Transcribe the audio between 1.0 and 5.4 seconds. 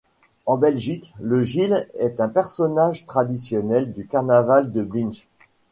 le gille est un personnage traditionnel du carnaval de Binche.